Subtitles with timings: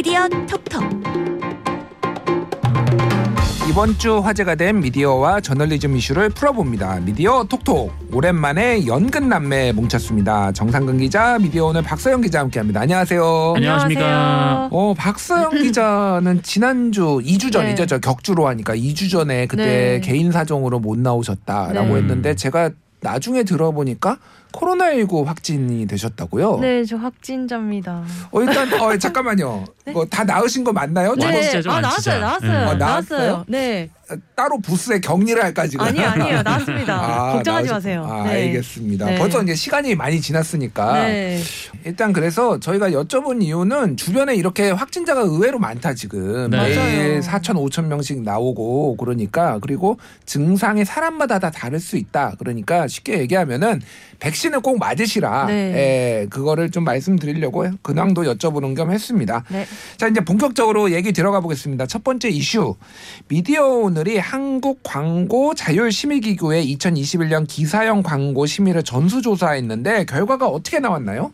[0.00, 0.82] 미디어 톡톡
[3.68, 7.00] 이번 주 화제가 된 미디어와 저널리즘 이슈를 풀어봅니다.
[7.00, 10.52] 미디어 톡톡 오랜만에 연근 남매 뭉쳤습니다.
[10.52, 12.80] 정상근 기자, 미디어 오늘 박서영 기자 함께합니다.
[12.80, 13.52] 안녕하세요.
[13.56, 14.70] 안녕하십니까.
[14.72, 17.82] 어 박서영 기자는 지난주 2주 전이죠.
[17.82, 17.86] 네.
[17.86, 20.00] 저 격주로 하니까 2주 전에 그때 네.
[20.00, 21.94] 개인 사정으로 못 나오셨다라고 네.
[21.96, 22.70] 했는데 제가
[23.02, 24.16] 나중에 들어보니까
[24.52, 26.58] 코로나19 확진이 되셨다고요.
[26.60, 28.04] 네, 저 확진자입니다.
[28.30, 29.64] 어 일단 어 잠깐만요.
[29.86, 29.92] 네.
[29.92, 31.14] 뭐다 나으신 거 맞나요?
[31.14, 31.26] 네.
[31.26, 31.80] 아, 완치자.
[31.80, 32.56] 나왔어요, 나왔어요, 네.
[32.66, 33.18] 어, 나왔어요?
[33.18, 33.44] 나왔어요.
[33.48, 33.90] 네,
[34.34, 35.84] 따로 부스에 격리를 할까 지금?
[35.86, 36.94] 아니 아니에요, 나왔습니다.
[36.94, 38.06] 아, 걱정하지 나오셨- 마세요.
[38.10, 38.30] 아, 네.
[38.46, 39.06] 알겠습니다.
[39.06, 39.18] 네.
[39.18, 41.40] 벌써 이제 시간이 많이 지났으니까 네,
[41.84, 46.58] 일단 그래서 저희가 여쭤본 이유는 주변에 이렇게 확진자가 의외로 많다 지금 네.
[46.58, 47.20] 매일 맞아요.
[47.20, 52.34] 4천 5천 명씩 나오고 그러니까 그리고 증상이 사람마다 다 다를 수 있다.
[52.38, 53.80] 그러니까 쉽게 얘기하면은
[54.18, 55.46] 백신을 꼭 맞으시라.
[55.46, 55.52] 네.
[56.22, 59.44] 예, 그거를 좀 말씀드리려고 근황도 여쭤보는 겸 했습니다.
[59.48, 59.66] 네.
[59.96, 61.86] 자 이제 본격적으로 얘기 들어가 보겠습니다.
[61.86, 62.74] 첫 번째 이슈
[63.28, 70.46] 미디어 오늘 이 한국 광고 자율 심의 기구의 2021년 기사형 광고 심의를 전수 조사했는데 결과가
[70.46, 71.30] 어떻게 나왔나요?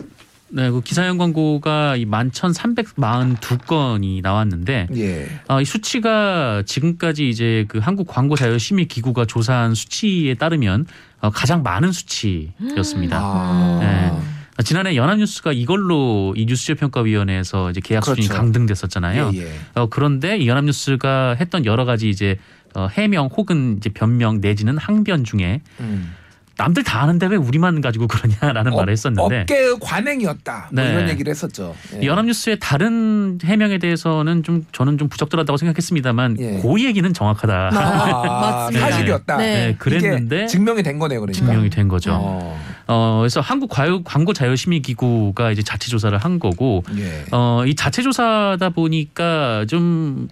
[0.49, 5.29] 네, 그 기사형 광고가 이 11,342건이 나왔는데 예.
[5.49, 10.87] 어, 이 수치가 지금까지 이제 그 한국 광고 자율 심의 기구가 조사한 수치에 따르면
[11.21, 13.19] 어, 가장 많은 수치였습니다.
[13.21, 13.79] 아.
[13.81, 14.13] 네.
[14.59, 18.41] 어, 지난해 연합뉴스가 이걸로 이 뉴스제휴평가위원회에서 이제 계약 수준이 그렇죠.
[18.41, 19.33] 강등됐었잖아요.
[19.35, 19.53] 예, 예.
[19.75, 22.39] 어, 그런데 이 연합뉴스가 했던 여러 가지 이제
[22.75, 26.13] 어, 해명 혹은 이제 변명 내지는 항변 중에 음.
[26.59, 30.71] 남들 다 아는데 왜 우리만 가지고 그러냐라는 업- 말을 했었는데 업계의 관행이었다.
[30.73, 30.91] 뭐 네.
[30.91, 31.75] 이런 얘기를 했었죠.
[31.95, 32.01] 예.
[32.03, 36.61] 이 연합뉴스의 다른 해명에 대해서는 좀 저는 좀 부적절하다고 생각했습니다만 예.
[36.63, 37.71] 그 얘기는 정확하다.
[37.75, 38.87] 아, 맞습니다.
[38.91, 39.37] 사실이었다.
[39.37, 39.45] 네.
[39.67, 41.39] 네, 그랬는데 이게 증명이 된 거네요, 그러니까.
[41.47, 42.13] 증명이 된 거죠.
[42.15, 42.59] 어.
[42.89, 43.69] 어, 그래서 한국
[44.05, 47.25] 광고 자율심의 기구가 이제 자체 조사를 한 거고 예.
[47.33, 50.29] 어, 이 자체 조사다 보니까 좀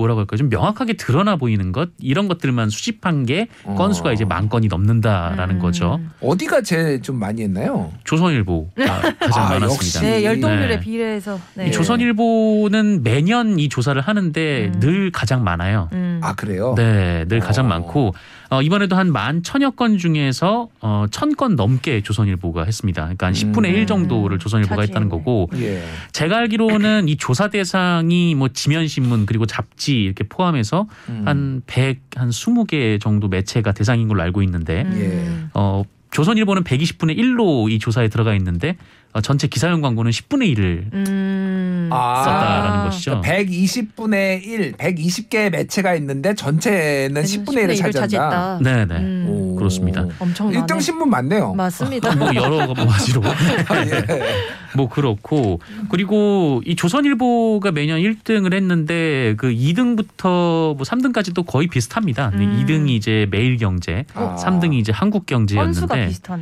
[0.00, 0.38] 뭐라고 할까요?
[0.38, 3.74] 좀 명확하게 드러나 보이는 것 이런 것들만 수집한 게 어.
[3.74, 5.60] 건수가 이제 만 건이 넘는다라는 음.
[5.60, 6.00] 거죠.
[6.20, 7.92] 어디가 제일 좀 많이 했나요?
[8.04, 8.70] 조선일보가
[9.20, 9.66] 가장 아, 많았습니다.
[9.66, 10.00] 역시.
[10.00, 10.80] 네, 열동률에 네.
[10.80, 11.38] 비례해서.
[11.54, 11.68] 네.
[11.68, 14.80] 이 조선일보는 매년 이 조사를 하는데 음.
[14.80, 15.88] 늘 가장 많아요.
[15.92, 16.20] 음.
[16.22, 16.74] 아 그래요?
[16.76, 17.68] 네, 늘 가장 어.
[17.68, 18.14] 많고
[18.50, 23.02] 어, 이번에도 한 만 천여 건 중에서 어, 천 건 넘게 조선일보가 했습니다.
[23.02, 23.74] 그러니까 한 10분의 음.
[23.76, 24.90] 1 정도를 조선일보가 차지했네.
[24.90, 25.82] 했다는 거고 예.
[26.12, 31.22] 제가 알기로는 이 조사 대상이 뭐 지면 신문 그리고 잡지 이렇게 포함해서 음.
[31.24, 35.50] 한 100, 한 20개 정도 매체가 대상인 걸로 알고 있는데 음.
[35.54, 38.76] 어 조선일보는 120분의 1로 이 조사에 들어가 있는데 어,
[39.22, 41.90] 전체 기사용 광고는 10분의 1을 음.
[41.92, 42.22] 아.
[42.24, 43.20] 썼다라는 것이죠.
[43.24, 48.00] 120분의 1, 120개의 매체가 있는데 전체는 10분의 1을 차지한다.
[48.00, 48.58] 차지했다.
[48.62, 48.96] 네, 네.
[48.96, 49.26] 음.
[49.28, 49.56] 오.
[49.56, 50.06] 그렇습니다.
[50.18, 50.64] 엄청나네.
[50.64, 51.54] 1등 신문 맞네요.
[51.54, 52.14] 맞습니다.
[52.16, 54.22] 뭐 여러 가지로 아, 예.
[54.74, 55.60] 뭐 그렇고
[55.90, 62.30] 그리고 이 조선일보가 매년 1등을 했는데 그 2등부터 뭐 3등까지도 거의 비슷합니다.
[62.34, 62.64] 음.
[62.64, 64.36] 2등이 이제 매일경제, 아.
[64.36, 66.38] 3등이 이제 한국경제였는데 비슷하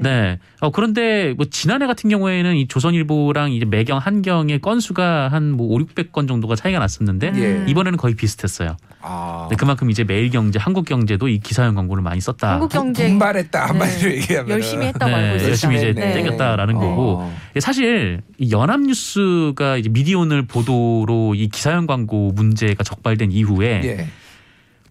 [0.00, 0.38] 네.
[0.60, 5.78] 어 그런데 뭐 지난해 같은 경우에는 이 조선일보랑 이제 매경 한경의 건수가 한 뭐 5,
[5.78, 7.64] 600건 정도가 차이가 났었는데 예.
[7.68, 8.76] 이번에는 거의 비슷했어요.
[9.02, 9.48] 아.
[9.50, 12.52] 네, 그만큼 이제 매일경제, 한국경제도 이 기사형 광고를 많이 썼다.
[12.52, 14.16] 한국경제 분발했다 한마디로 네.
[14.16, 15.44] 얘기하면 열심히 했다고 네, 알고.
[15.44, 16.12] 열심히 이제 네.
[16.14, 23.80] 땡겼다라는 거고 예, 사실 이 연합뉴스가 이제 미디어오늘 보도로 이 기사형 광고 문제가 적발된 이후에
[23.84, 24.08] 예.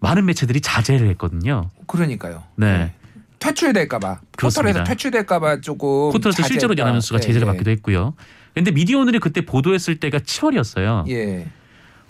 [0.01, 1.69] 많은 매체들이 자제를 했거든요.
[1.87, 2.43] 그러니까요.
[2.55, 2.93] 네.
[3.39, 4.19] 퇴출될까봐.
[4.37, 6.81] 포털에서 퇴출될까봐 조금 포털에서 실제로 자제했다.
[6.81, 7.51] 연합뉴스가 예, 제재를 예.
[7.51, 8.13] 받기도 했고요.
[8.53, 11.09] 근데 미디어 오늘이 그때 보도했을 때가 7월이었어요.
[11.09, 11.47] 예.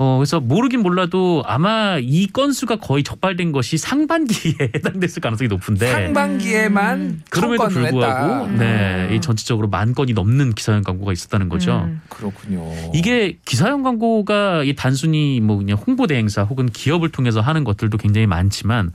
[0.02, 7.00] 어, 그래서 모르긴 몰라도 아마 이 건수가 거의 적발된 것이 상반기에 해당됐을 가능성이 높은데 상반기에만
[7.02, 7.22] 음.
[7.30, 8.64] 천 그럼에도 건을 불구하고 했다.
[8.64, 9.14] 네, 음.
[9.14, 11.82] 이 전체적으로 만 건이 넘는 기사형 광고가 있었다는 거죠.
[11.84, 12.02] 음.
[12.08, 12.72] 그렇군요.
[12.94, 17.98] 이게 기사형 광고가 이 단순히 뭐 그냥 홍보 대 행사 혹은 기업을 통해서 하는 것들도
[17.98, 18.94] 굉장히 많지만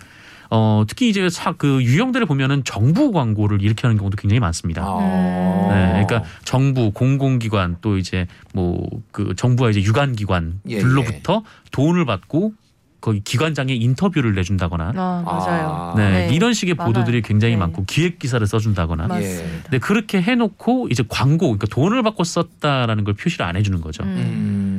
[0.50, 4.82] 어 특히 이제 사, 그 유형들을 보면은 정부 광고를 이렇게 하는 경우도 굉장히 많습니다.
[4.84, 5.68] 아.
[5.70, 12.52] 네, 그러니까 정부, 공공기관 또 이제 뭐 그 정부와 이제 유관기관들로부터 돈을 받고
[13.00, 15.68] 거기 기관장의 인터뷰를 내준다거나 아 맞아요.
[15.68, 15.94] 아.
[15.96, 16.34] 네, 네.
[16.34, 16.92] 이런 식의 많아요.
[16.92, 17.58] 보도들이 굉장히 네.
[17.58, 19.70] 많고 기획 기사를 써준다거나 맞습니다.
[19.70, 24.04] 네, 그렇게 해놓고 이제 광고, 그러니까 돈을 받고 썼다라는 걸 표시를 안 해주는 거죠.
[24.04, 24.73] 음.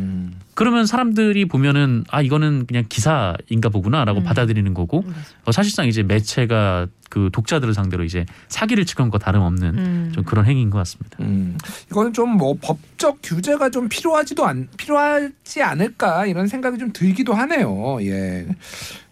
[0.56, 0.57] 음.
[0.57, 4.24] 그러면 사람들이 보면은 아 이거는 그냥 기사인가 보구나라고 음.
[4.24, 5.16] 받아들이는 거고 맞아요.
[5.46, 10.12] 어, 사실상 이제 매체가 그 독자들을 상대로 이제 사기를 치는 것과 다름없는 음.
[10.13, 11.18] 좀 그런 행위인 것 같습니다.
[11.22, 11.57] 음.
[11.92, 17.98] 이거는 좀 뭐 법적 규제가 좀 필요하지도 않 필요하지 않을까 이런 생각이 좀 들기도 하네요.
[18.01, 18.46] 예.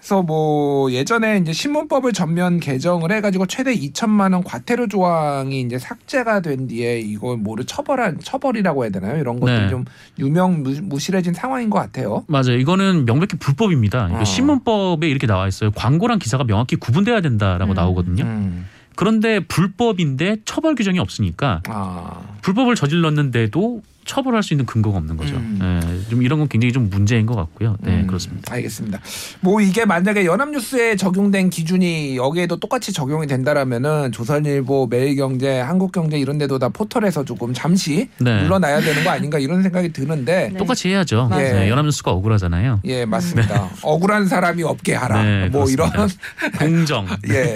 [0.04, 6.42] 그래서 뭐 예전에 이제 신문법을 전면 개정을 해가지고 최대 2천만 원 과태료 조항이 이제 삭제가
[6.42, 9.18] 된 뒤에 이걸 뭐를 처벌한 처벌이라고 해야 되나요?
[9.18, 9.70] 이런 것들이 네.
[9.70, 9.86] 좀
[10.20, 12.26] 유명 무- 무실해진 상황인 것 같아요.
[12.28, 12.58] 맞아요.
[12.60, 14.10] 이거는 명백히 불법입니다.
[14.12, 14.24] 어.
[14.26, 15.72] 신문법에 이렇게 나와 있어요.
[15.72, 17.74] 광고랑 기사가 명확히 구분돼야 된다라고 음.
[17.74, 18.26] 나오거든요.
[18.26, 18.66] 음.
[18.98, 22.20] 그런데 불법인데 처벌 규정이 없으니까 아.
[22.42, 25.36] 불법을 저질렀는데도 처벌할 수 있는 근거가 없는 거죠.
[25.36, 25.60] 음.
[25.62, 27.78] 예, 좀 이런 건 굉장히 좀 문제인 것 같고요.
[27.82, 28.54] 네, 음, 그렇습니다.
[28.54, 29.00] 알겠습니다.
[29.42, 36.60] 뭐 이게 만약에 연합뉴스에 적용된 기준이 여기에도 똑같이 적용이 된다라면은 조선일보, 매일경제, 한국경제 이런 데도
[36.60, 38.42] 다 포털에서 조금 잠시 네.
[38.44, 40.58] 물러나야 되는 거 아닌가 이런 생각이 드는데 네.
[40.58, 41.30] 똑같이 해야죠.
[41.32, 42.82] 네, 연합뉴스가 억울하잖아요.
[42.86, 43.70] 예 맞습니다.
[43.82, 45.24] 억울한 사람이 없게 하라.
[45.24, 46.24] 네, 뭐 이런 그렇습니다.
[46.60, 47.56] 공정, 예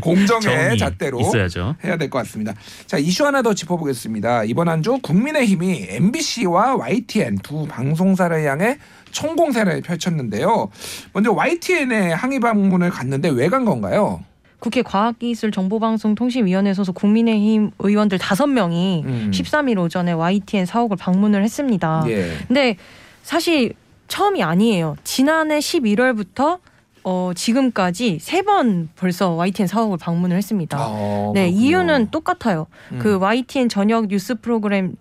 [0.00, 1.76] 공정의 정의 잣대로 있어야죠.
[1.84, 2.54] 해야 될 것 같습니다.
[2.86, 4.44] 자 이슈 하나 더 짚어보겠습니다.
[4.44, 8.78] 이번 한 주 국민의힘이 MBC와 YTN 두 방송사를 향해
[9.10, 10.68] 총공세를 펼쳤는데요.
[11.12, 14.20] 먼저 YTN에 항의 방문을 갔는데 왜 간 건가요?
[14.60, 19.30] 국회 과학기술정보방송통신위원회 소속 국민의힘 의원들 다섯 명이 음.
[19.32, 22.04] 13일 오전에 YTN 사옥을 방문을 했습니다.
[22.08, 22.32] 예.
[22.48, 22.76] 근데
[23.22, 23.74] 사실
[24.08, 24.96] 처음이 아니에요.
[25.04, 26.58] 지난해 11월부터
[27.04, 30.76] 어, 지금까지 세 번 벌써 YTN 사옥을 방문을 했습니다.
[30.80, 31.66] 어, 네, 그렇군요.
[31.66, 32.66] 이유는 똑같아요.
[32.92, 32.98] 음.
[33.00, 34.96] 그 YTN 저녁 뉴스 프로그램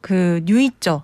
[0.00, 1.02] 그 뉴있죠.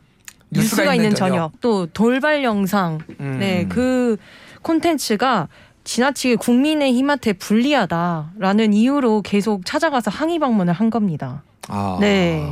[0.51, 1.61] 뉴스가, 있는 저녁.
[1.61, 2.99] 또 돌발 영상.
[3.21, 3.37] 음.
[3.41, 4.17] 네, 그
[4.63, 5.49] 콘텐츠가
[5.85, 11.43] 지나치게 국민의 힘한테 불리하다라는 이유로 계속 찾아가서 항의 방문을 한 겁니다.
[11.69, 11.99] 아.
[12.01, 12.45] 네.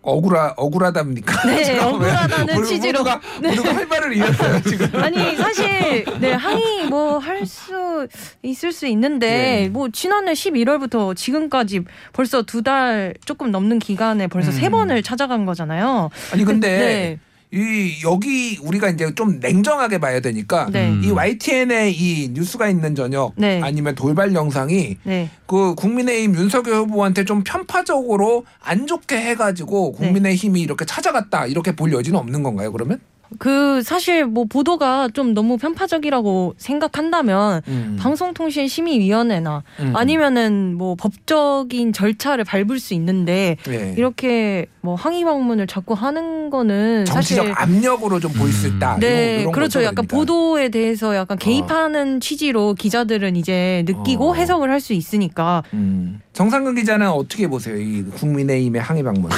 [0.00, 1.46] 억울하 억울하답니까?
[1.48, 3.00] 네, 억울하다는 취지로.
[3.00, 5.02] 모두가 모두가 할 말을 잃었어요 지금.
[5.02, 8.06] 아니 사실 네 항의 뭐 할 수
[8.42, 9.68] 있을 수 있는데 네.
[9.68, 11.80] 뭐 지난해 11월부터 지금까지
[12.12, 14.52] 벌써 두 달 조금 넘는 기간에 벌써 음.
[14.52, 16.10] 세 번을 찾아간 거잖아요.
[16.32, 17.18] 아니 근데 네.
[17.50, 20.90] 이 여기 우리가 이제 좀 냉정하게 봐야 되니까 네.
[20.90, 21.02] 음.
[21.02, 23.60] 이 YTN의 이 뉴스가 있는 저녁 네.
[23.62, 25.30] 아니면 돌발 영상이 네.
[25.46, 30.06] 그 국민의힘 윤석열 후보한테 좀 편파적으로 안 좋게 해가지고 네.
[30.06, 32.70] 국민의힘이 이렇게 찾아갔다 이렇게 볼 여지는 없는 건가요?
[32.70, 33.00] 그러면?
[33.38, 37.96] 그 사실 뭐 보도가 좀 너무 편파적이라고 생각한다면 음.
[38.00, 39.92] 방송통신심의위원회나 음.
[39.96, 43.94] 아니면은 뭐 법적인 절차를 밟을 수 있는데 예.
[43.96, 48.94] 이렇게 뭐 항의 방문을 자꾸 하는 거는 정치적 사실 압력으로 좀 보일 수 있다.
[48.96, 49.00] 음.
[49.00, 49.80] 네, 이런- 그렇죠.
[49.82, 50.16] 약간 그러니까.
[50.16, 54.34] 보도에 대해서 약간 개입하는 취지로 기자들은 이제 느끼고 어.
[54.34, 56.20] 해석을 할 수 있으니까 음.
[56.38, 57.76] 정상근 기자는 어떻게 보세요?
[57.76, 59.28] 이 국민의힘의 항의 방문.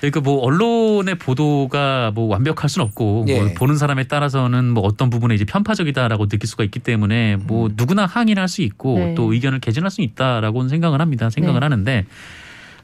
[0.00, 3.40] 그러니까 뭐 언론의 보도가 뭐 완벽할 수는 없고 예.
[3.40, 7.74] 뭐 보는 사람에 따라서는 뭐 어떤 부분에 이제 편파적이다라고 느낄 수가 있기 때문에 뭐 음.
[7.76, 9.14] 누구나 항의를 할 수 있고 네.
[9.14, 11.30] 또 의견을 개진할 수 있다라고는 생각을 합니다.
[11.30, 11.64] 생각을 네.
[11.64, 12.04] 하는데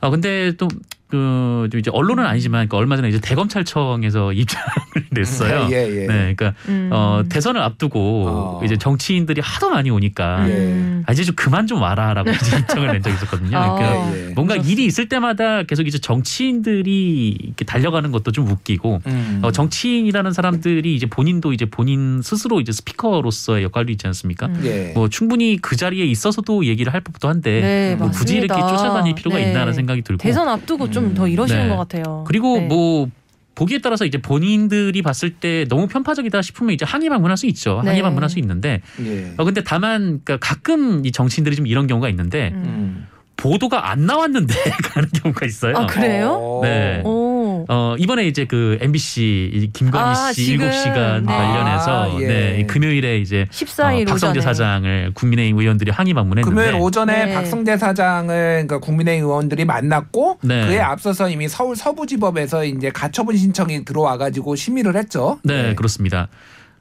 [0.00, 0.68] 아 근데 또
[1.08, 4.66] 그, 좀 이제 언론은 아니지만 그 얼마 전에 이제 대검찰청에서 입장을
[5.10, 5.68] 냈어요.
[5.70, 6.06] 예, 예.
[6.06, 6.90] 네, 그러니까 음.
[6.92, 8.60] 어, 대선을 앞두고 어.
[8.64, 10.52] 이제 정치인들이 하도 많이 오니까 예.
[10.52, 11.02] 음.
[11.06, 13.56] 아, 이제 좀 그만 좀 와라라고 이제 입장을 낸 적이 있었거든요.
[13.56, 13.74] 아.
[13.74, 14.32] 그러니까 예, 예.
[14.34, 19.40] 뭔가 일이 있을 때마다 계속 이제 정치인들이 이렇게 달려가는 것도 좀 웃기고 음.
[19.42, 24.46] 어, 정치인이라는 사람들이 이제 본인도 이제 본인 스스로 이제 스피커로서의 역할도 있지 않습니까?
[24.46, 24.60] 음.
[24.64, 24.92] 예.
[24.94, 28.56] 뭐 충분히 그 자리에 있어서도 얘기를 할 법도 한데 네, 뭐 굳이 이렇게.
[28.60, 29.48] 쫓아다닐 필요가 네.
[29.48, 31.28] 있나라는 생각이 들고 대선 앞두고 좀더 음.
[31.28, 31.68] 이러시는 네.
[31.68, 32.24] 것 같아요.
[32.26, 32.66] 그리고 네.
[32.66, 33.08] 뭐
[33.54, 37.78] 보기에 따라서 이제 본인들이 봤을 때 너무 편파적이다 싶으면 이제 항의 방문할 수 있죠.
[37.78, 38.02] 항의 네.
[38.02, 39.32] 방문할 수 있는데 예.
[39.38, 42.62] 어 근데 다만 그러니까 가끔 이 정치인들이 좀 이런 경우가 있는데 음.
[42.64, 43.06] 음.
[43.36, 44.54] 보도가 안 나왔는데
[44.84, 45.76] 가는 경우가 있어요.
[45.76, 46.38] 아, 그래요?
[46.40, 46.60] 어.
[46.62, 47.02] 네.
[47.04, 47.35] 오.
[47.68, 50.68] 어, 이번에 이제 그 MBC 이 김건희 아, 씨 지금.
[50.68, 51.32] 7시간 네.
[51.32, 52.26] 관련해서 아, 예.
[52.26, 54.40] 네, 이 금요일에 이제 14일 어, 박성재 오전에.
[54.40, 57.34] 사장을 국민의힘 의원들이 항의 방문했는데 금요일 오전에 네.
[57.34, 60.66] 박성재 사장을 그러니까 국민의힘 의원들이 만났고 네.
[60.66, 65.38] 그에 앞서서 이미 서울 서부지법에서 이제 가처분 신청이 들어와 가지고 심의를 했죠.
[65.42, 66.28] 네, 그렇습니다.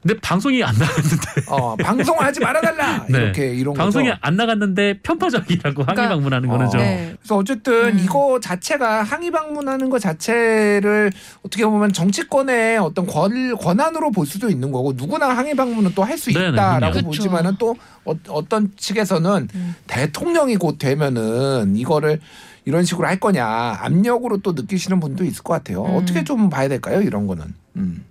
[0.06, 3.18] 근데 방송이 안 나갔는데 어, 방송을 하지 말아달라 네.
[3.18, 4.18] 이렇게 이런 방송이 거죠.
[4.22, 6.70] 안 나갔는데 편파적이라고 항의 그러니까- 방문하는 거는 어.
[6.70, 7.14] 좀 네.
[7.20, 7.98] 그래서 어쨌든 음.
[8.04, 11.10] 이거 자체가 항의 방문하는 것 자체를
[11.42, 16.30] 어떻게 보면 정치권의 어떤 권, 권한으로 볼 수도 있는 거고 누구나 항의 방문은 또 할수
[16.32, 17.08] 네네, 있다라고 그럼요.
[17.08, 19.74] 보지만은 또 어, 떤 측에서는 음.
[19.88, 22.20] 대통령이 곧 되면은 이거를
[22.64, 23.44] 이런 식으로 할 거냐
[23.80, 25.84] 압력으로 또 느끼시는 분도 있을 것 같아요.
[25.84, 25.96] 음.
[25.96, 27.00] 어떻게 좀 봐야 될까요?
[27.02, 27.44] 이런 거는.
[27.76, 28.04] 음.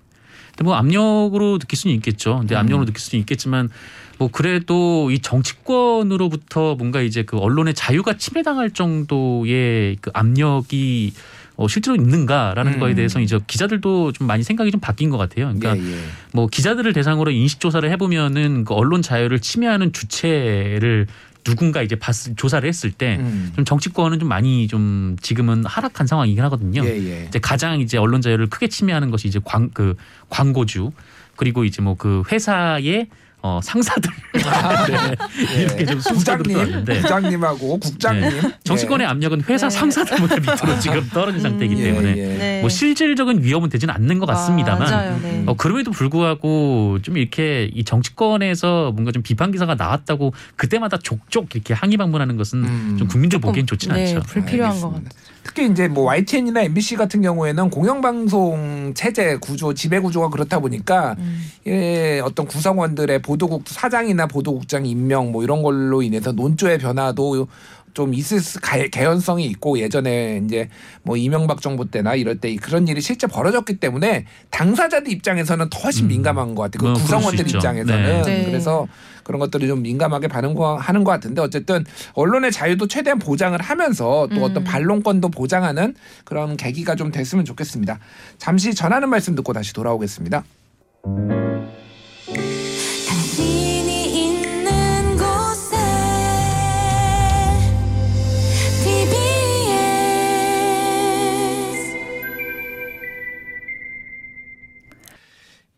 [0.57, 2.39] 근데 뭐 압력으로 느낄 수는 있겠죠.
[2.39, 2.59] 근데 음.
[2.59, 3.69] 압력으로 느낄 수는 있겠지만
[4.17, 11.13] 뭐 그래도 이 정치권으로부터 뭔가 이제 그 언론의 자유가 침해당할 정도의 그 압력이
[11.57, 12.79] 어, 실제로 있는가라는 음.
[12.79, 15.53] 거에 대해서 이제 기자들도 좀 많이 생각이 좀 바뀐 것 같아요.
[15.53, 15.97] 그러니까 예, 예.
[16.33, 21.07] 뭐 기자들을 대상으로 인식 조사를 해보면은 그 언론 자유를 침해하는 주체를
[21.45, 23.25] 누군가 이제 봤, 조사를 했을 때좀
[23.59, 23.65] 음.
[23.65, 26.83] 정치권은 좀 많이 좀 지금은 하락한 상황이긴 하거든요.
[26.83, 27.25] 예, 예.
[27.29, 29.95] 이제 가장 이제 언론 자유를 크게 침해하는 것이 이제 광 그
[30.29, 30.91] 광고주
[31.37, 33.07] 그리고 이제 뭐 그 회사의
[33.45, 38.41] 어, 상사들 네, 이렇게 좀 부장님, 부장님하고 국장님.
[38.63, 39.77] 정치권의 압력은 회사 네.
[39.77, 42.37] 상사들보다 밑으로 지금 떨어진 상태이기 예, 때문에 예.
[42.37, 42.61] 네.
[42.61, 45.19] 뭐 실질적인 위험은 되지는 않는 것 같습니다만 맞아요.
[45.21, 45.43] 네.
[45.45, 51.75] 어, 그럼에도 불구하고 좀 이렇게 이 정치권에서 뭔가 좀 비판 기사가 나왔다고 그때마다 족족 이렇게
[51.75, 52.95] 항의 방문하는 것은 음.
[52.97, 54.21] 좀 국민들 조금, 보기엔 좋진 네, 않죠.
[54.27, 55.09] 불필요한 것 알겠습니다.
[55.09, 55.25] 같아요.
[55.43, 61.47] 특히 이제 뭐 YTN이나 MBC 같은 경우에는 공영방송 체제 구조, 지배 구조가 그렇다 보니까 음.
[61.67, 67.47] 예, 어떤 구성원들의 보 도국 사장이나 보도국장 임명 뭐 이런 걸로 인해서 논조의 변화도
[67.93, 70.67] 좀 있을 수- 가- 개연성이 있고 예전에 이제
[71.03, 76.05] 뭐 이명박 정부 때나 이럴 때 그런 일이 실제 벌어졌기 때문에 당사자들 입장에서는 더 훨씬
[76.05, 76.07] 음.
[76.09, 76.91] 민감한 것 같아요.
[76.93, 77.49] 그수 구성원들.
[77.49, 78.21] 입장에서는 네.
[78.23, 78.45] 네.
[78.47, 78.85] 그래서
[79.23, 84.43] 그런 것들이 좀 민감하게 반응하는 것 같은데 어쨌든 언론의 자유도 최대한 보장을 하면서 또 음.
[84.43, 87.99] 어떤 반론권도 보장하는 그런 계기가 좀 됐으면 좋겠습니다.
[88.37, 90.43] 잠시 전하는 말씀 듣고 다시 돌아오겠습니다.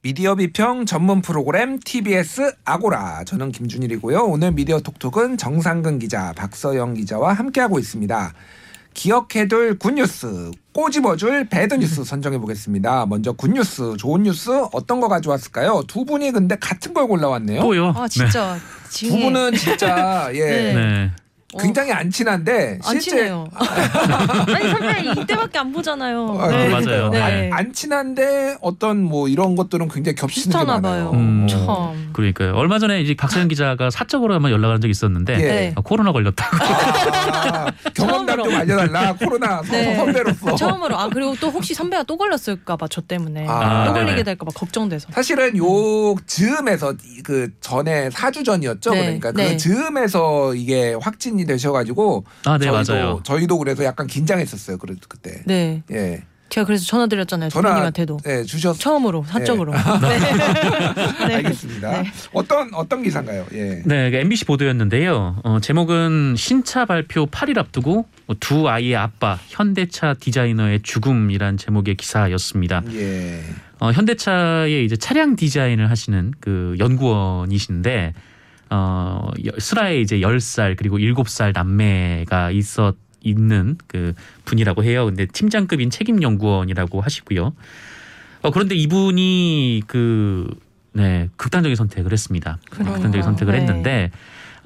[0.07, 3.25] 미디어 비평 전문 프로그램 TBS 아고라.
[3.25, 4.19] 저는 김준일이고요.
[4.19, 8.33] 오늘 미디어 톡톡은 정상근 기자, 박서영 기자와 함께하고 있습니다.
[8.93, 13.05] 기억해둘 굿뉴스, 꼬집어줄 배드뉴스 선정해 보겠습니다.
[13.07, 15.83] 먼저 굿뉴스, 좋은 뉴스 어떤 거 가져왔을까요?
[15.89, 17.59] 두 분이 근데 같은 걸 골라왔네요.
[17.59, 17.91] 또요.
[17.93, 19.25] 아 진짜 두 징해.
[19.25, 21.11] 분은 진짜 예 네.
[21.55, 21.63] 네.
[21.63, 23.47] 굉장히 안 친한데 안 실제 친해요.
[23.55, 26.37] 아니 선배 이때밖에 안 보잖아요.
[26.41, 26.67] 아, 네.
[26.67, 27.05] 맞아요.
[27.05, 27.49] 안, 네.
[27.53, 31.11] 안 친한데 어떤 뭐 이런 것들은 굉장히 겹치는 게 비슷하나 많아요.
[31.11, 31.11] 봐요.
[31.13, 31.47] 음.
[31.49, 32.09] 참.
[32.11, 32.53] 그러니까요.
[32.53, 35.37] 얼마 전에 이제 박서영 기자가 사적으로 한번 연락한 적이 있었는데 예.
[35.37, 35.73] 네.
[35.77, 36.57] 아, 코로나 걸렸다고.
[36.57, 38.57] 아, 경험담 좀 처음으로.
[38.57, 39.95] 알려달라 코로나 선- 네.
[39.95, 44.05] 선배로서 처음으로 아 그리고 또 혹시 선배가 또 걸렸을까봐 저 때문에 아, 또 네네.
[44.05, 45.07] 걸리게 될까봐 걱정돼서.
[45.13, 45.63] 사실은 요
[46.25, 49.57] 즈음에서 이- 그 전에 4주 전이었죠 네, 그러니까 그 네.
[49.57, 53.19] 즈음에서 이게 확진 이 되셔가지고 아, 네, 저희도, 맞아요.
[53.23, 58.43] 저희도 그래서 약간 긴장했었어요 그래 그때 네, 예 제가 그래서 전화 드렸잖아요 전화 대표님한테도 예
[58.43, 59.73] 주셨 처음으로 사적으로.
[60.01, 61.27] 네.
[61.27, 61.35] 네.
[61.35, 62.11] 알겠습니다 네.
[62.31, 65.41] 어떤 어떤 기사인가요 예 네, 그 MBC 보도였는데요.
[65.43, 68.05] 어, 제목은 신차 발표 8일 앞두고
[68.39, 72.81] 두 아이의 아빠 현대차 디자이너의 죽음이란 제목의 기사였습니다.
[72.93, 73.41] 예.
[73.79, 78.13] 어, 현대차의 이제 차량 디자인을 하시는 그 연구원이신데
[78.69, 84.13] 어, 여- 슬하에 이제 10살 그리고 7살 남매가 있었 있는 그
[84.45, 85.05] 분이라고 해요.
[85.05, 87.53] 근데 팀장급인 책임 연구원이라고 하시고요.
[88.43, 90.47] 어, 그런데 이분이 그
[90.93, 92.57] 네, 극단적인 선택을 했습니다.
[92.69, 92.93] 그러니까.
[92.95, 93.59] 극단적인 선택을 네.
[93.61, 94.11] 했는데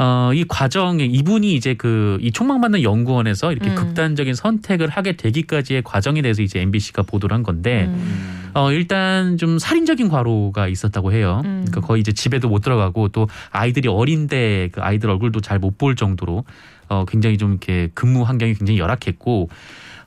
[0.03, 3.75] 어, 이 과정에 이분이 이제 그이 촉망받는 연구원에서 이렇게 음.
[3.75, 8.49] 극단적인 선택을 하게 되기까지의 과정에 대해서 이제 MBC가 보도를 한 건데 음.
[8.55, 11.41] 어 일단 좀 살인적인 과로가 있었다고 해요.
[11.45, 11.65] 음.
[11.67, 15.95] 그러니까 거의 이제 집에도 못 들어가고 또 아이들이 어린데 그 아이들 얼굴도 잘 못 볼
[15.95, 16.45] 정도로
[16.89, 19.49] 어 굉장히 좀 이렇게 근무 환경이 굉장히 열악했고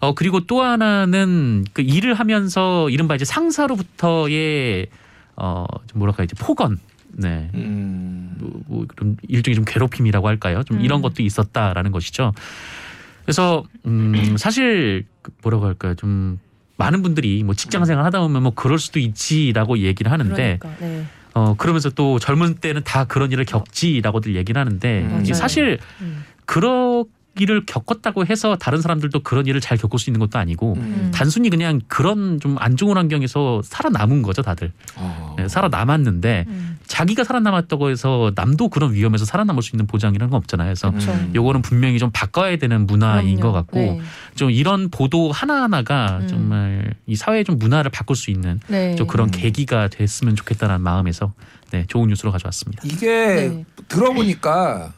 [0.00, 4.88] 어 그리고 또 하나는 그 일을 하면서 이른바 이제 상사로부터의
[5.36, 6.78] 어 좀 뭐랄까 이제 폭언
[7.16, 7.50] 네.
[7.54, 8.34] 음.
[8.38, 10.62] 뭐, 뭐 그런 일종의 좀 괴롭힘이라고 할까요?
[10.64, 11.02] 좀 이런 음.
[11.02, 12.32] 것도 있었다라는 것이죠.
[13.24, 15.94] 그래서 음 사실 그 뭐라고 할까요?
[15.94, 16.38] 좀
[16.76, 20.84] 많은 분들이 뭐 직장 생활 하다 보면 뭐 그럴 수도 있지라고 얘기를 하는데 그러니까.
[20.84, 21.04] 네.
[21.32, 25.24] 어 그러면서 또 젊은 때는 다 그런 일을 겪지라고들 얘기를 하는데 음.
[25.32, 26.24] 사실 음.
[26.44, 27.04] 그런
[27.38, 31.10] 일을 겪었다고 해서 다른 사람들도 그런 일을 잘 겪을 수 있는 것도 아니고 음.
[31.14, 35.34] 단순히 그냥 그런 좀 안 좋은 환경에서 살아남은 거죠 다들 어.
[35.36, 36.78] 네, 살아남았는데 음.
[36.86, 40.68] 자기가 살아남았다고 해서 남도 그런 위험에서 살아남을 수 있는 보장이라는 건 없잖아요.
[40.68, 41.12] 그래서 그렇죠.
[41.12, 41.32] 음.
[41.34, 43.52] 요거는 분명히 좀 바꿔야 되는 문화인 그럼요.
[43.52, 44.00] 것 같고 네.
[44.34, 46.28] 좀 이런 보도 하나하나가 음.
[46.28, 48.94] 정말 이 사회의 좀 문화를 바꿀 수 있는 네.
[48.94, 49.30] 좀 그런 음.
[49.30, 51.32] 계기가 됐으면 좋겠다는 마음에서
[51.70, 52.82] 네, 좋은 뉴스로 가져왔습니다.
[52.84, 53.64] 이게 네.
[53.88, 54.92] 들어보니까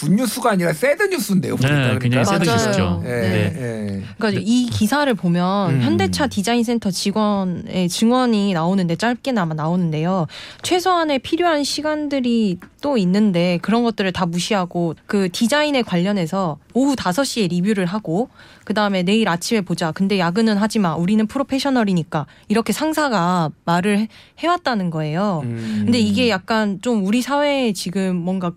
[0.00, 1.56] good news가 아니라 sad news인데요.
[1.56, 1.92] 보니까.
[1.92, 2.56] 네, 굉장히 sad 맞아요.
[2.58, 3.02] 뉴스죠.
[3.04, 3.52] 예, 네.
[3.56, 4.02] 예.
[4.18, 5.82] 그러니까 이 기사를 보면 음.
[5.82, 10.26] 현대차 디자인센터 직원의 증언이 나오는데 짧게나마 나오는데요.
[10.62, 17.86] 최소한의 필요한 시간들이 또 있는데 그런 것들을 다 무시하고 그 디자인에 관련해서 오후 5시에 리뷰를
[17.86, 18.28] 하고
[18.64, 19.90] 그다음에 내일 아침에 보자.
[19.92, 20.94] 근데 야근은 하지 마.
[20.94, 22.26] 우리는 프로페셔널이니까.
[22.48, 25.40] 이렇게 상사가 말을 해- 해왔다는 거예요.
[25.44, 25.82] 음.
[25.84, 28.52] 근데 이게 약간 좀 우리 사회에 지금 뭔가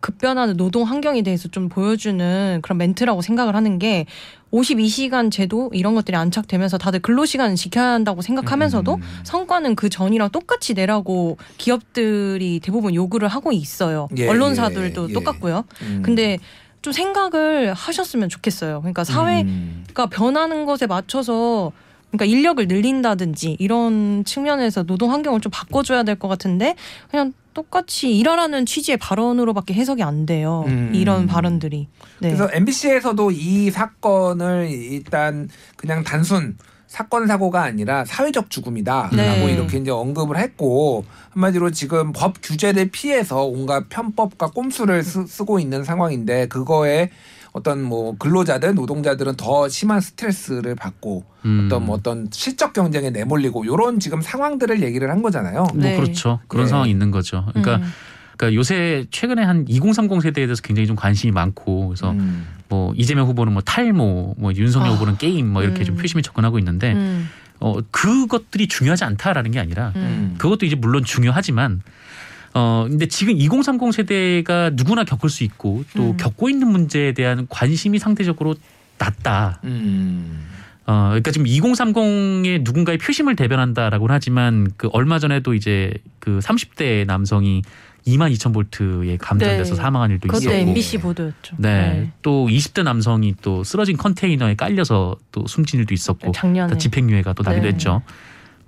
[0.00, 4.06] 급변하는 노동 환경에 대해서 좀 보여주는 그런 멘트라고 생각을 하는 게
[4.52, 9.02] 52시간 제도 이런 것들이 안착되면서 다들 근로시간을 지켜야 한다고 생각하면서도 음.
[9.24, 14.08] 성과는 그 전이랑 똑같이 내라고 기업들이 대부분 요구를 하고 있어요.
[14.16, 15.12] 예, 언론사들도 예, 예.
[15.12, 15.64] 똑같고요.
[15.82, 16.02] 음.
[16.04, 16.38] 근데
[16.82, 18.80] 좀 생각을 하셨으면 좋겠어요.
[18.80, 19.84] 그러니까 사회가 음.
[20.10, 21.72] 변하는 것에 맞춰서
[22.10, 26.74] 그러니까 인력을 늘린다든지 이런 측면에서 노동 환경을 좀 바꿔줘야 될 것 같은데
[27.10, 30.64] 그냥 똑같이 일하라는 취지의 발언으로밖에 해석이 안 돼요.
[30.68, 30.92] 음.
[30.94, 31.88] 이런 발언들이.
[32.20, 32.28] 네.
[32.28, 36.56] 그래서 MBC에서도 이 사건을 일단 그냥 단순
[36.90, 39.52] 사건 사고가 아니라 사회적 죽음이다라고 네.
[39.52, 45.84] 이렇게 이제 언급을 했고 한마디로 지금 법 규제를 피해서 온갖 편법과 꼼수를 쓰, 고 있는
[45.84, 47.10] 상황인데 그거에
[47.52, 51.66] 어떤 뭐 근로자들 노동자들은 더 심한 스트레스를 받고 음.
[51.66, 55.66] 어떤 뭐 어떤 실적 경쟁에 내몰리고 요런 지금 상황들을 얘기를 한 거잖아요.
[55.72, 55.96] 뭐 네.
[55.96, 56.40] 그렇죠.
[56.48, 56.70] 그런 네.
[56.70, 57.44] 상황이 있는 거죠.
[57.48, 57.92] 그러니까, 음.
[58.36, 62.46] 그러니까 요새 최근에 한 2030 세대에 대해서 굉장히 좀 관심이 많고 그래서 음.
[62.68, 64.92] 뭐 이재명 후보는 뭐 탈모, 뭐 윤석열 아.
[64.92, 66.00] 후보는 게임 뭐 이렇게 좀 음.
[66.00, 67.28] 표심이 접근하고 있는데 음.
[67.58, 70.36] 어 그것들이 중요하지 않다라는 게 아니라 음.
[70.38, 71.82] 그것도 이제 물론 중요하지만
[72.54, 76.16] 어 근데 지금 2030 세대가 누구나 겪을 수 있고 또 음.
[76.16, 78.54] 겪고 있는 문제에 대한 관심이 상대적으로
[78.98, 79.60] 낮다.
[79.64, 80.46] 음.
[80.86, 87.62] 어 그러니까 지금 2030의 누군가의 표심을 대변한다라고는 하지만 그 얼마 전에도 이제 그 30대 남성이
[88.06, 89.80] 2만 2천 볼트에 감전돼서 네.
[89.80, 90.54] 사망한 일도 있었고.
[90.54, 91.56] MBC 보도였죠.
[91.58, 92.10] 네.
[92.22, 96.72] 또 20대 남성이 또 쓰러진 컨테이너에 깔려서 또 숨진 일도 있었고 작년에.
[96.72, 97.72] 다 집행유예가 또 나기도 네.
[97.72, 98.02] 했죠.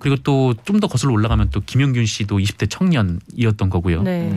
[0.03, 4.03] 그리고 또 좀 더 거슬러 올라가면 또 김용균 씨도 20대 청년이었던 거고요.
[4.03, 4.29] 네.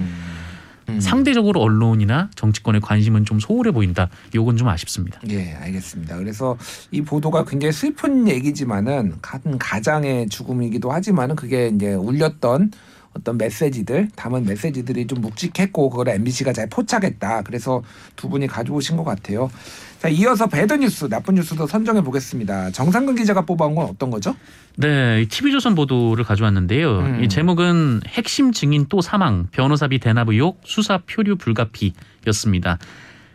[0.89, 1.01] 음.
[1.01, 4.09] 상대적으로 언론이나 정치권의 관심은 좀 소홀해 보인다.
[4.37, 5.21] 요건 좀 아쉽습니다.
[5.29, 6.17] 예, 알겠습니다.
[6.19, 6.57] 그래서
[6.93, 12.71] 이 보도가 굉장히 슬픈 얘기지만은 한 가장의 죽음이기도 하지만은 그게 이제 울렸던
[13.17, 17.43] 어떤 메시지들, 담은 메시지들이 좀 묵직했고 그걸 MBC가 잘 포착했다.
[17.43, 17.83] 그래서
[18.15, 19.51] 두 분이 가져오신 것 같아요.
[19.99, 22.71] 자, 이어서 배드 뉴스, 나쁜 뉴스도 선정해 보겠습니다.
[22.71, 24.37] 정상근 기자가 뽑아온 건 어떤 거죠?
[24.77, 26.99] 네, TV조선 보도를 가져왔는데요.
[26.99, 27.25] 음.
[27.25, 32.79] 이 제목은 핵심 증인 또 사망, 변호사비 대납 의혹, 수사 표류 불가피였습니다.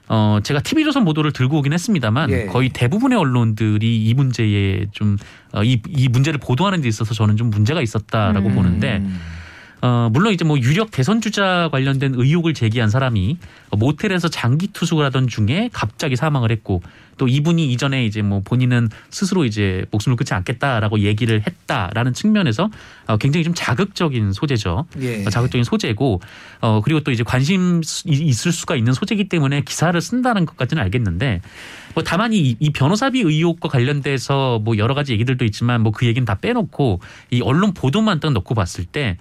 [0.08, 2.46] 어, 제가 TV조선 보도를 들고 오긴 했습니다만 예.
[2.46, 5.18] 거의 대부분의 언론들이 이 문제에 좀,
[5.54, 8.56] 어, 이, 이 문제를 보도하는 데 있어서 저는 좀 문제가 있었다라고 음.
[8.56, 9.20] 보는데 음.
[9.82, 13.38] 어, 물론 이제 뭐 유력 대선 주자 관련된 의혹을 제기한 사람이
[13.72, 16.82] 모텔에서 장기 투숙을 하던 중에 갑자기 사망을 했고
[17.18, 22.70] 또 이분이 이전에 이제 뭐 본인은 스스로 이제 목숨을 끊지 않겠다라고 얘기를 했다라는 측면에서
[23.08, 24.86] 어, 굉장히 좀 자극적인 소재죠.
[25.02, 25.26] 예.
[25.26, 26.20] 어, 자극적인 소재고
[26.62, 31.42] 어 그리고 또 이제 관심 있을 수가 있는 소재이기 때문에 기사를 쓴다는 것까지는 알겠는데
[31.94, 36.26] 뭐 다만 이, 이 변호사비 의혹과 관련돼서 뭐 여러 가지 얘기들도 있지만 뭐 그 얘기는
[36.26, 39.18] 다 빼놓고 이 언론 보도만 딱 놓고 봤을 때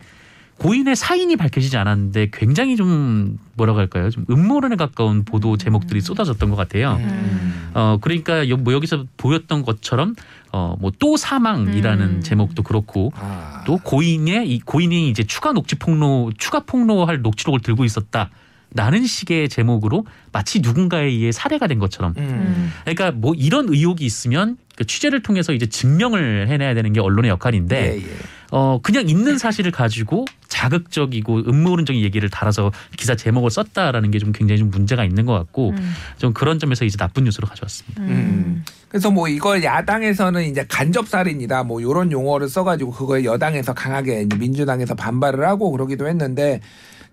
[0.60, 4.10] 고인의 사인이 밝혀지지 않았는데 굉장히 좀 뭐라고 할까요?
[4.10, 6.98] 좀 음모론에 가까운 보도 제목들이 쏟아졌던 것 같아요.
[7.00, 7.70] 음.
[7.72, 10.14] 어 그러니까 여, 뭐 여기서 보였던 것처럼
[10.52, 12.20] 어뭐 또 사망이라는 음.
[12.20, 13.62] 제목도 그렇고 아.
[13.66, 18.28] 또 고인의 이 고인이 이제 추가 녹취 폭로 추가 폭로할 녹취록을 들고 있었다.
[18.72, 22.14] 라는 식의 제목으로 마치 누군가에 의해 살해가 된 것처럼.
[22.18, 22.22] 음.
[22.22, 22.72] 음.
[22.84, 27.76] 그러니까 뭐 이런 의혹이 있으면 그 취재를 통해서 이제 증명을 해내야 되는 게 언론의 역할인데,
[27.76, 28.16] 예, 예.
[28.50, 34.58] 어 그냥 있는 사실을 가지고 자극적이고 음모론적인 얘기를 달아서 기사 제목을 썼다라는 게 좀 굉장히
[34.58, 35.94] 좀 문제가 있는 것 같고, 음.
[36.18, 38.02] 좀 그런 점에서 이제 나쁜 뉴스로 가져왔습니다.
[38.02, 38.62] 음.
[38.88, 45.46] 그래서 뭐 이걸 야당에서는 이제 간접살인이다 뭐 요런 용어를 써가지고 그거에 여당에서 강하게 민주당에서 반발을
[45.46, 46.60] 하고 그러기도 했는데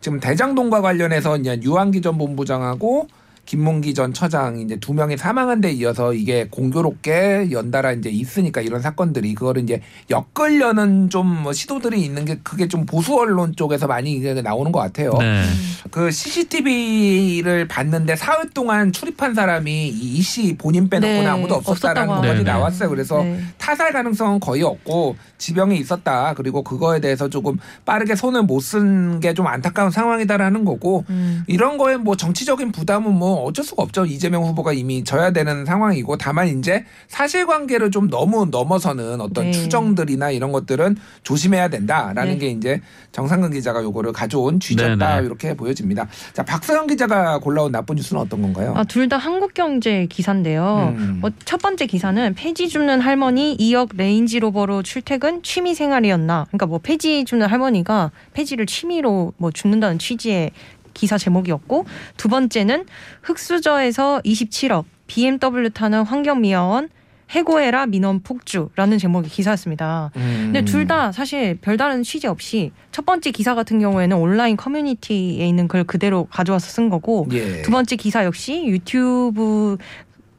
[0.02, 3.08] 지금 대장동과 관련해서 이제 유한기 전 본부장하고
[3.47, 8.81] 김문기 전 처장 이제 두 명이 사망한 데 이어서 이게 공교롭게 연달아 이제 있으니까 이런
[8.81, 9.81] 사건들이 그거를 이제
[10.12, 14.79] 엮으려는 좀 뭐 시도들이 있는 게 그게 좀 보수 언론 쪽에서 많이 이게 나오는 것
[14.79, 15.12] 같아요.
[15.19, 15.43] 네.
[15.91, 22.43] 그 CCTV를 봤는데 사흘 동안 출입한 사람이 이 씨 본인 빼놓고는 네, 아무도 없었다라는 것까지.
[22.43, 22.89] 나왔어요.
[22.89, 23.39] 그래서 네.
[23.57, 26.33] 타살 가능성은 거의 없고 지병이 있었다.
[26.36, 31.43] 그리고 그거에 대해서 조금 빠르게 손을 못 쓴 게 좀 안타까운 상황이다라는 거고 음.
[31.47, 34.06] 이런 거에 뭐 정치적인 부담은 뭐 어쩔 수가 없죠.
[34.06, 39.52] 이재명 후보가 이미 져야 되는 상황이고 다만 이제 사실관계를 좀 너무 넘어서는 어떤 네.
[39.52, 42.38] 추정들이나 이런 것들은 조심해야 된다라는 네.
[42.38, 45.26] 게 이제 정상근 기자가 요거를 가져온 취지였다 네, 네.
[45.26, 46.08] 이렇게 보여집니다.
[46.34, 48.73] 자 박서영 기자가 골라온 나쁜 뉴스는 어떤 건가요?
[48.76, 50.93] 아, 둘 다 한국경제 기사인데요.
[50.97, 51.21] 음.
[51.23, 56.45] 어, 첫 번째 기사는 폐지 줍는 할머니 2억 레인지 로버로 출퇴근 취미 생활이었나.
[56.50, 60.52] 그러니까 뭐 폐지 줍는 할머니가 폐지를 취미로 뭐 줍는다는 취지의
[60.97, 61.86] 기사 제목이었고
[62.17, 62.86] 두 번째는
[63.21, 66.89] 흑수저에서 27억 BMW 타는 환경미화원
[67.29, 70.12] 해고해라 민원 폭주라는 제목의 기사였습니다.
[70.15, 70.51] 음.
[70.53, 75.67] 근데 둘 다 사실 별다른 취지 없이 첫 번째 기사 같은 경우에는 온라인 커뮤니티에 있는
[75.67, 77.62] 글 그대로 가져와서 쓴 거고 예.
[77.63, 79.77] 두 번째 기사 역시 유튜브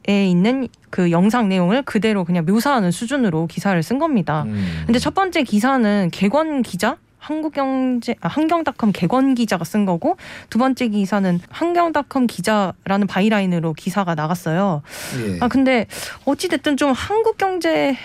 [0.07, 4.43] 에 있는 그 영상 내용을 그대로 그냥 묘사하는 수준으로 기사를 쓴 겁니다.
[4.47, 4.83] 음.
[4.87, 10.17] 근데 첫 번째 기사는 개권 기자 한국경제 아, 한경닷컴 개권 기자가 쓴 거고
[10.49, 14.81] 두 번째 기사는 한경닷컴 기자라는 바이라인으로 기사가 나갔어요.
[15.19, 15.37] 예.
[15.41, 15.85] 아 근데
[16.25, 17.97] 어찌 됐든 좀 한국경제가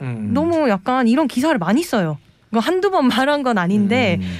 [0.00, 0.30] 음.
[0.32, 2.18] 너무 약간 이런 기사를 많이 써요.
[2.52, 4.36] 한두 번 말한 건 아닌데 음.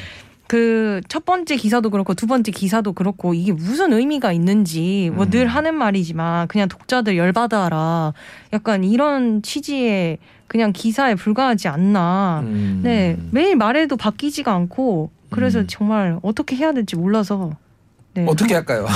[0.49, 5.31] 그 첫 번째 기사도 그렇고 두 번째 기사도 그렇고 이게 무슨 의미가 있는지 뭐 음.
[5.31, 8.13] 늘 하는 말이지만 그냥 독자들 열받아라
[8.53, 12.43] 약간 이런 취지의 그냥 기사에 불과하지 않나.
[12.45, 12.81] 음.
[12.83, 15.67] 네 매일 말해도 바뀌지가 않고 그래서 음.
[15.69, 17.53] 정말 어떻게 해야 될지 몰라서
[18.17, 18.25] 네.
[18.27, 18.87] 어떻게 할까요?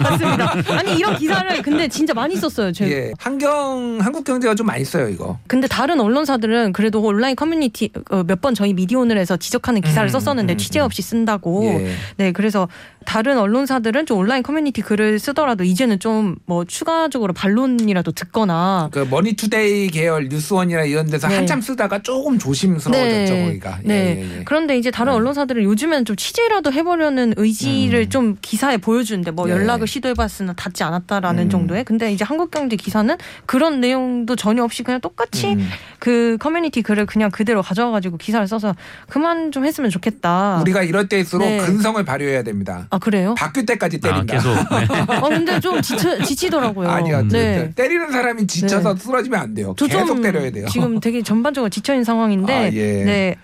[0.00, 0.54] 맞습니다.
[0.78, 2.72] 아니 이런 기사를 근데 진짜 많이 썼어요.
[2.72, 3.12] 제 예.
[3.18, 5.38] 한경 한국 경제가 좀 많이 써요 이거.
[5.46, 10.58] 근데 다른 언론사들은 그래도 온라인 커뮤니티 어, 몇번 저희 미디오늘에서 지적하는 기사를 음, 썼었는데 음,
[10.58, 10.84] 취재 음.
[10.84, 11.64] 없이 쓴다고.
[11.64, 11.92] 예.
[12.16, 12.68] 네, 그래서
[13.04, 19.88] 다른 언론사들은 좀 온라인 커뮤니티 글을 쓰더라도 이제는 좀 뭐 추가적으로 반론이라도 듣거나 그 머니투데이
[19.90, 21.36] 계열 뉴스원이나 이런 데서 네.
[21.36, 23.46] 한참 쓰다가 조금 조심스러워졌죠 네.
[23.46, 23.78] 거기가.
[23.84, 23.94] 예, 네.
[23.94, 24.42] 예, 예.
[24.44, 25.16] 그런데 이제 다른 네.
[25.18, 28.10] 언론사들은 요즘엔 좀 취재라도 해보려는 의지를 음.
[28.10, 29.52] 좀 기사에 보여주는데 뭐 네.
[29.52, 31.50] 연락을 시도해봤으나 닿지 않았다라는 음.
[31.50, 35.68] 정도의 근데 이제 한국경제 기사는 그런 내용도 전혀 없이 그냥 똑같이 음.
[35.98, 38.74] 그 커뮤니티 글을 그냥 그대로 가져와가지고 기사를 써서
[39.08, 40.58] 그만 좀 했으면 좋겠다.
[40.62, 41.58] 우리가 이럴 때일수록 네.
[41.58, 42.88] 근성을 발휘해야 됩니다.
[42.90, 43.34] 아 그래요?
[43.36, 44.34] 바뀔 때까지 아, 때린다.
[44.34, 44.50] 계속.
[44.54, 45.14] 네.
[45.14, 46.88] 아 근데 좀 지쳐, 지치더라고요.
[46.88, 47.22] 아니요.
[47.28, 47.72] 네.
[47.74, 49.74] 때리는 사람이 지쳐서 쓰러지면 안 돼요.
[49.78, 50.66] 저 계속 좀 때려야 돼요.
[50.68, 53.04] 지금 되게 전반적으로 지쳐 있는 상황인데, 아, 예.
[53.04, 53.36] 네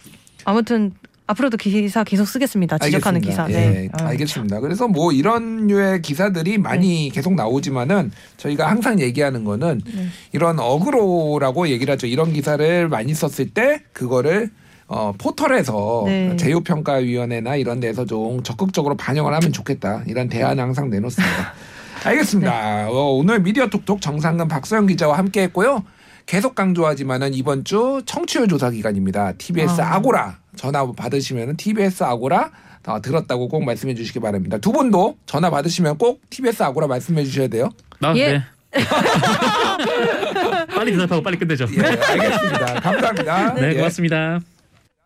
[0.44, 0.92] 아무튼
[1.28, 2.78] 앞으로도 기사 계속 쓰겠습니다.
[2.78, 3.44] 지적하는 기사.
[3.44, 3.70] 알겠습니다.
[3.72, 3.84] 네.
[3.84, 4.60] 예, 아, 알겠습니다.
[4.60, 10.06] 그래서 뭐 이런 류의 기사들이 많이 계속 나오지만은 저희가 항상 얘기하는 거는 네.
[10.32, 12.06] 이런 어그로라고 얘기를 하죠.
[12.06, 14.50] 이런 기사를 많이 썼을 때 그거를
[14.88, 16.36] 어, 포털에서 네.
[16.36, 20.02] 제휴평가위원회나 이런 데서 좀 적극적으로 반영을 하면 좋겠다.
[20.06, 21.52] 이런 대안을 항상 내놓습니다.
[22.04, 22.88] 알겠습니다.
[22.90, 25.82] 어, 오늘 미디어 톡톡 정상근 박소영 기자와 함께 했고요.
[26.26, 29.32] 계속 강조하지만은 이번 주 청취율 조사 기간입니다.
[29.38, 29.94] TBS 아.
[29.94, 30.00] 아.
[30.00, 32.50] 고라 전화 받으시면은 TBS 아고라
[32.86, 34.58] 어, 들었다고 꼭 말씀해 주시기 바랍니다.
[34.58, 37.70] 두 분도 전화 받으시면 꼭 TBS 아고라 말씀해 주셔야 돼요.
[38.00, 38.32] 아, 예.
[38.32, 38.42] 네.
[40.74, 41.66] 빨리 대답하고 빨리 끝내죠.
[41.76, 42.80] 예, 알겠습니다.
[42.80, 43.54] 감사합니다.
[43.54, 43.74] 네, 예.
[43.74, 44.40] 고맙습니다.